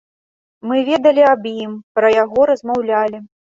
Мы 0.71 0.77
ведалі 0.87 1.23
аб 1.33 1.45
ім, 1.65 1.75
пра 2.01 2.11
яго 2.23 2.47
размаўлялі. 2.53 3.23